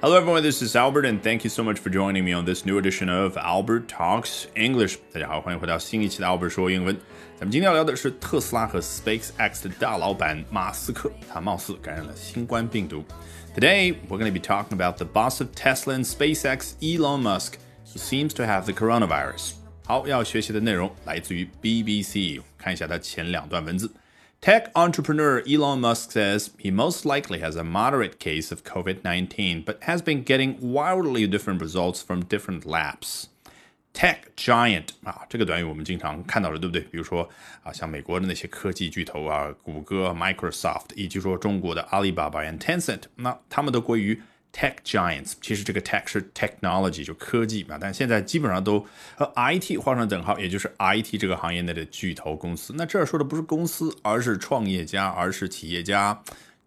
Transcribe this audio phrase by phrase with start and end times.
[0.00, 0.42] Hello, everyone.
[0.42, 3.08] This is Albert, and thank you so much for joining me on this new edition
[3.08, 4.96] of Albert Talks English.
[5.12, 6.96] 大家好，欢迎回到新一期的 Albert 说英文。
[7.36, 13.04] 咱们今天要聊的是特斯拉和 SpaceX 的大老板马斯克，他貌似感染了新冠病毒。
[13.54, 17.58] Today, we're going to be talking about the boss of Tesla and SpaceX, Elon Musk,
[17.92, 19.52] who seems to have the coronavirus.
[19.84, 23.92] 好，要学习的内容来自于 BBC，看一下它前两段文字。
[24.40, 29.62] Tech entrepreneur Elon Musk says he most likely has a moderate case of COVID 19,
[29.64, 33.28] but has been getting wildly different results from different labs.
[33.92, 36.80] Tech giant 啊，这个短语我们经常看到了，对不对？
[36.90, 37.28] 比如说
[37.62, 44.20] 啊，像美国的那些科技巨头啊，谷歌、Microsoft，以及说中国的阿里巴巴 and Tencent，那他们都归于
[44.53, 48.79] tech giants，其实这个 tech 是 technology 就科技嘛，但现在基本上都
[49.15, 52.73] 和 IT 画上等号，也就是 IT 这个行业内的巨头公司。
[52.75, 56.21] 那这儿说的不是公司，而是创业家，而是企业家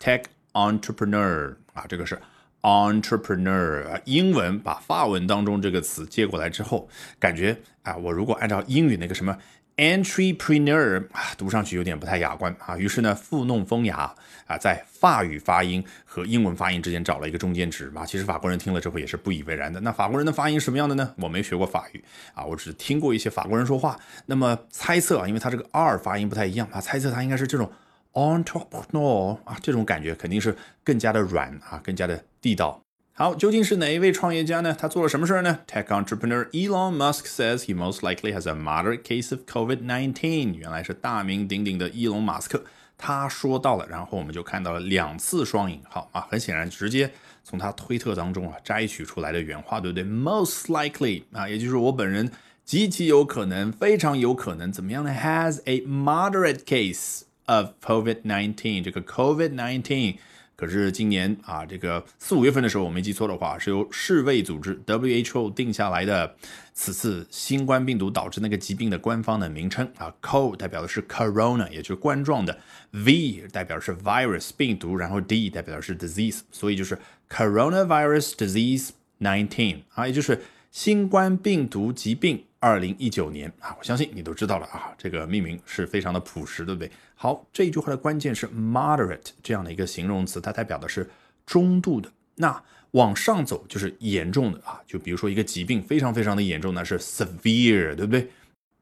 [0.00, 2.20] ，tech entrepreneur 啊，这个是
[2.62, 9.38] entrepreneur，英文把法文当中这个词接过来之后，感觉啊，我如果按照英语那个什么。
[9.76, 14.10] Entrepreneur 啊，读上去有点不太雅观啊，于是呢，附弄风雅
[14.46, 18.06] 啊，在法语发音和英文发音之间找了一个中间值啊。
[18.06, 19.78] 其实法国人听了之后也是不以为然的。
[19.80, 21.14] 那法国人的发音什么样的呢？
[21.18, 22.02] 我没学过法语
[22.32, 24.00] 啊，我只听过一些法国人说话。
[24.24, 27.70] 那么猜测啊，因为他这个 R 发音不太一样啊，猜测他应该是这种
[28.14, 32.80] entrepreneur 啊，这种感觉肯定是更加的软啊，更加的地道。
[33.18, 34.76] 好，究竟是哪一位创业家呢？
[34.78, 40.54] 他做了什么事儿呢？Tech entrepreneur Elon Musk says he most likely has a moderate case of COVID-19。
[40.56, 42.62] 原来是大名鼎鼎的伊隆马斯克，
[42.98, 47.10] 他说到了，然后我们就看到了两次双引号啊，很显然直接
[47.42, 52.30] 从他推特当中啊摘取出来的原话，对不对？Most likely 啊，也就是我本人
[52.66, 58.84] 极其有可能，非常有可能怎么样呢？Has a moderate case of COVID-19。
[58.84, 60.16] 这个 COVID-19。
[60.56, 66.34] 可是今年啊，这个四五月份的时候，我没记错的话，是由世卫组织 WHO 定下来的
[66.72, 72.58] 此次新冠病毒导致那个疾病的官方的名称啊，CO 代表的是 Corona，也就是冠状的
[72.92, 78.90] ，V 代表是 virus 病毒，然后 D 代表的是 disease，所以就是 Coronavirus Disease
[79.20, 82.44] Nineteen 啊，也就是新冠病毒疾病。
[82.66, 86.90] 二零一九年啊，我相信你都知道了啊，这个命名是非常的朴实，对不对？
[87.14, 91.08] 好，这一句话的关键是 moderate 这样的一个形容词，它代表的是
[91.46, 92.10] 中度的。
[92.34, 92.60] 那
[92.90, 98.28] 往上走就是严重的啊，就比如说一个疾病非常非常的严重，那是 severe，对不对？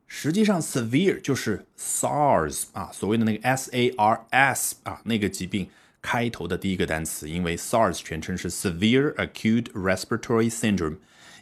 [0.07, 5.69] 实际上 severe 就是 SARS 啊，所谓的那个 S A R S 啊，那个疾病
[6.01, 10.97] 开头的第一个单词，因为 SARS 全称是 Severe Acute Respiratory Syndrome。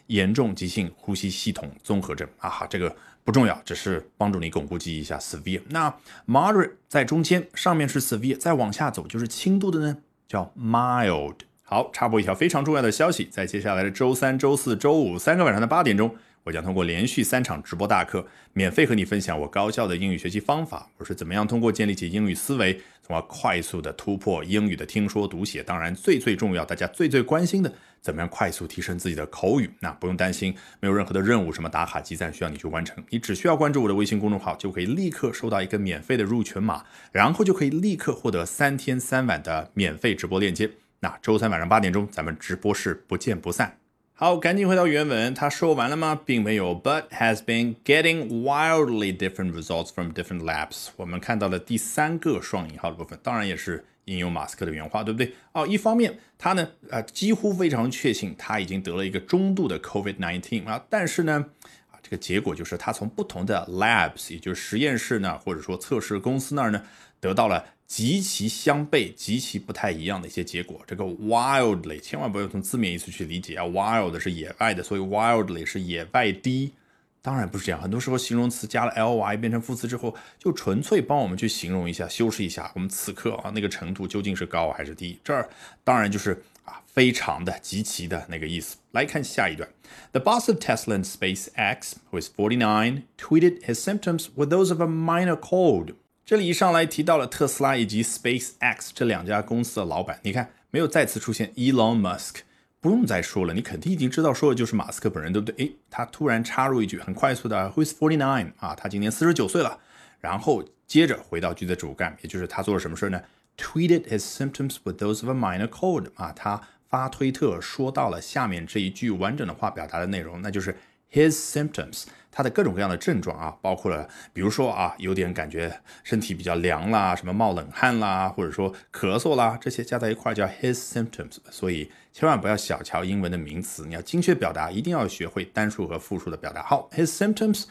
[0.07, 2.93] 严重急性呼吸系统综合症啊哈，这个
[3.23, 5.61] 不重要，只是帮助你巩固记忆一下 severe。
[5.69, 5.93] 那
[6.27, 9.97] moderate 在中间，上面是 severe，再往下走就是轻度的呢，
[10.27, 11.35] 叫 mild。
[11.61, 16.15] 好，插播一条非常重要的消息，在接下来的周三、周四周五三个晚上的八点钟。
[16.43, 20.89] 我将通过连续三场直播大课，免费和你分享我高效的英语学习方法。
[20.97, 25.63] 我是怎么样通过建立起英语思维，从而快速的突破英语的听说读写。
[25.63, 29.69] 当然，最最重要，大家最最关心的，怎么样快速提升自己的口语？
[29.79, 33.01] 那不用担心，没有任何的任务，什么打卡积赞需要你去完成。
[33.09, 36.83] 你只需要关注我的微信公众号，就可以立刻收到一个免费的入群码，
[37.13, 40.69] 然后就可以立刻获得三天三晚的免费直播链接。
[40.99, 43.82] 那周三晚上八点钟，咱们直播室不见不散。
[44.15, 45.33] 好，赶紧回到原文。
[45.33, 46.17] 他说完了吗？
[46.23, 50.89] 并没有，but has been getting wildly different results from different labs。
[50.97, 55.33] 我们看到了第三个双引号的部分，当然也是引用马斯克的原话，对不对？
[55.53, 61.43] 哦，一方面他呢，呃，几乎非常确信他已经得了一个中度的 COVID-19 啊，但是呢，
[61.89, 66.83] 啊，这个结果就是他从不同的 labs，也就是实验室呢，或者说测试公司那儿呢，
[67.19, 67.65] 得到了。
[67.95, 70.81] 极其相悖、极其不太一样的一些结果。
[70.87, 76.73] 这个 wildly 千万不要从字面意思去理解啊，wild 是野外的，所以 wildly 是野外低。
[77.21, 85.19] 当然不是这样，很多时候形容词加了 ly 变成副词之后，就纯粹帮我们去形容一下、修饰一下我们此刻啊那个程度究竟是高还是低。
[85.23, 85.47] 这儿
[85.83, 88.75] 当然就是啊非常的、极其的那个意思。
[88.93, 89.69] 来看下一段
[90.13, 94.87] ，The boss of Tesla and SpaceX, who is 49, tweeted his symptoms were those of a
[94.87, 95.93] minor cold.
[96.25, 102.35] 这里一上来提到了特斯拉以及 SpaceX 这两家公司的老板，你看没有再次出现 Elon Musk，
[102.79, 105.65] 不用再说了，你肯定已经知道说的就是马斯克本人，对不对？
[105.65, 109.77] 诶，他突然插入一句很快速的 Who's forty nine 啊，他今年四十九岁了，
[110.21, 113.21] 然后接着回到句子主干，也就是他做了什么事呢
[113.57, 120.77] ？Tweeted his symptoms with those of a minor cold 啊，他发推特说到了下面这一句完整的话表达的内容，那就是
[121.13, 122.05] his symptoms。
[122.35, 125.71] 他的各种各样的症状啊，包括了，比如说啊，有点感觉
[126.03, 131.37] 身体比较凉啦，什么冒冷汗啦，或者说咳嗽啦，这些加在一块叫 his symptoms。
[131.51, 136.63] 所以千万不要小瞧英文的名词，你要精确表达，一定要学会单数和复数的表达。
[136.63, 137.65] 好，his symptoms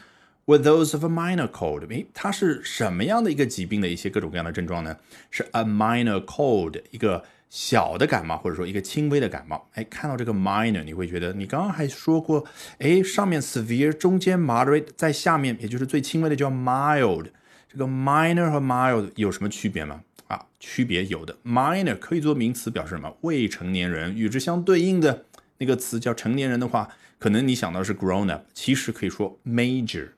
[0.45, 1.85] were those of a minor cold。
[1.89, 4.95] 诶，它是什么样的一个疾病的一些各种各样的症状呢？
[5.29, 7.25] 是 a minor cold，一个。
[7.53, 12.43] 小的感冒，或者说一个轻微的感冒，哎，看到这个 minor，你会觉得你刚刚还说过，
[12.79, 17.27] 哎，上面 severe，中间 moderate，在下面也就是最轻微的叫 mild。
[17.69, 20.01] 这个 minor 和 mild 有什么区别吗？
[20.29, 21.37] 啊，区别有的。
[21.45, 23.15] minor 可以做名词表示什么？
[23.21, 24.17] 未成年人。
[24.17, 25.25] 与之相对应的
[25.59, 26.89] 那个词叫成年人的话，
[27.19, 30.09] 可能你想到是 grown up，其实可以说 major。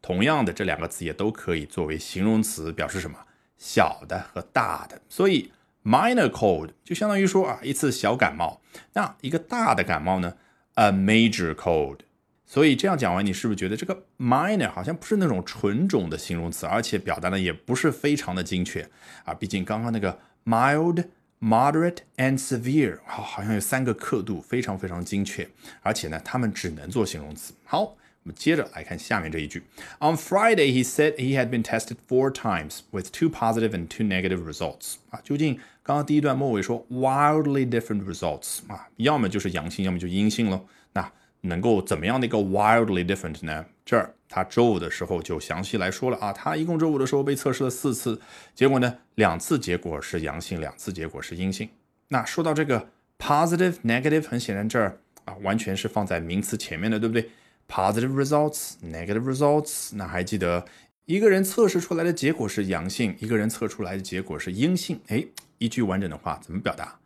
[0.00, 3.16] 同样的，这两个词也都可以作为形容词表示什么？
[3.56, 5.00] 小的和大的。
[5.08, 5.52] 所以。
[5.84, 8.60] Minor cold 就相当于说啊一次小感冒，
[8.92, 10.34] 那一个大的感冒呢
[10.74, 11.98] ？A major cold。
[12.46, 18.88] 所以这样讲完，你是不是觉得这个 minor 好像不是那种纯种的形容词，而且表达的也不是非常的精确
[19.24, 19.34] 啊？
[19.34, 21.06] 毕竟刚刚那个 mild、
[21.40, 25.48] moderate and severe，好，好像有三个刻度，非常非常精确，
[25.80, 27.52] 而且呢，它们只能做形容词。
[27.64, 27.96] 好。
[28.24, 29.64] 我们接着来看下面这一句。
[29.98, 34.44] On Friday, he said he had been tested four times with two positive and two negative
[34.48, 34.94] results.
[35.10, 40.64] 啊，究竟刚刚第一段末尾说 wildly different results 啊，要么就是阳性，要么就阴性喽。
[40.92, 43.66] 那能够怎么样的一个 wildly different 呢？
[43.84, 48.20] 这儿他周五的时候就详细来说了啊，他一共周五的时候被测试了四次，
[48.54, 51.68] 结果呢，两次结果是阳性，两次结果是阴性。
[52.08, 52.88] 那说到这个
[53.18, 57.28] positive negative，很显然这儿啊完全是放在名词前面的，对不对
[57.68, 59.96] ？Positive results, negative results。
[59.96, 60.64] 那还记得
[61.06, 65.00] 一个人测试出来的结果是阳性，一个人测出来的结果是阴性。
[65.08, 65.24] 哎，
[65.62, 66.98] 一句完整的话怎么表达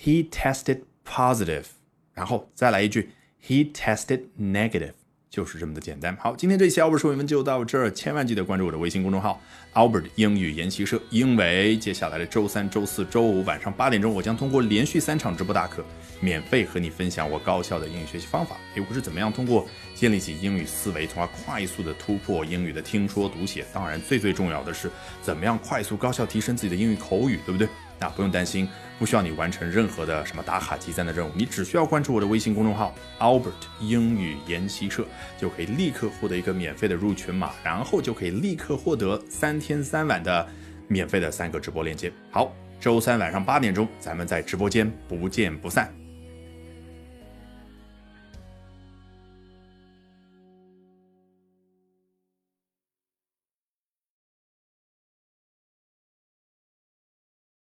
[0.00, 1.64] ？He tested positive，
[2.12, 3.10] 然后再来一句
[3.44, 4.92] ，He tested negative。
[5.28, 6.16] 就是这么的简单。
[6.16, 9.40] 好，今天这期 Albert 说英文就到这儿，千万记得关注我的微信公众号
[9.72, 15.84] Albert 英语研习社，因为接下来的周三、周四周五晚上八点钟，我将通过连续三场直播大课，
[16.20, 18.56] 免费和你分享我高效的英语学习方法。
[18.76, 23.66] 诶，我是怎么样通过建立起英语思维，从而快速的突破英语的听说读写？
[23.72, 24.88] 当然，最最重要的是，
[25.20, 27.66] 怎么样快速高效提升自己的英语口语，对不对？
[28.04, 28.68] 啊不用担心，
[28.98, 35.04] 不需要你完成任何的什么打卡集赞的任务，你只需要关注我的微信公众号 Albert 英语研习社，
[35.38, 40.46] 就可以立刻获得一个免费的入群码，然后就可以立刻获得三天三晚的
[40.86, 42.12] 免费的三个直播链接。
[42.30, 46.03] 好，周三晚上八点钟，咱们在直播间不见不散。